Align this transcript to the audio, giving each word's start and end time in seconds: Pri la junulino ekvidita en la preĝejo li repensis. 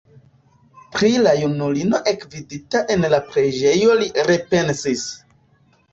Pri 0.95 1.09
la 1.27 1.33
junulino 1.41 1.99
ekvidita 2.13 2.81
en 2.95 3.05
la 3.15 3.19
preĝejo 3.29 3.99
li 4.03 4.09
repensis. 4.31 5.05